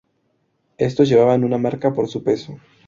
Estos 0.79 1.07
llevaban 1.09 1.43
una 1.43 1.59
marca 1.59 1.93
por 1.93 2.07
su 2.07 2.23
peso. 2.23 2.57